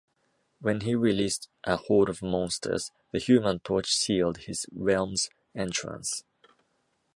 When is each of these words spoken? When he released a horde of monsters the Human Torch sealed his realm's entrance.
When 0.59 0.81
he 0.81 0.95
released 0.95 1.47
a 1.63 1.77
horde 1.77 2.09
of 2.09 2.23
monsters 2.23 2.91
the 3.11 3.19
Human 3.19 3.59
Torch 3.59 3.93
sealed 3.93 4.37
his 4.37 4.65
realm's 4.71 5.29
entrance. 5.53 6.23